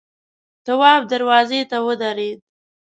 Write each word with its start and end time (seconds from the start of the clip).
تواب 0.65 1.01
دروازې 1.11 1.61
ته 1.69 1.77
ودرېد. 1.85 2.39